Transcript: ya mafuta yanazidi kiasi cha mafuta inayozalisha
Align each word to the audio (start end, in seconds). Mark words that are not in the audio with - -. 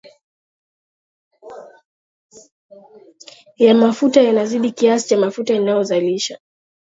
ya 3.57 3.73
mafuta 3.75 4.21
yanazidi 4.21 4.71
kiasi 4.71 5.07
cha 5.09 5.17
mafuta 5.17 5.53
inayozalisha 5.53 6.39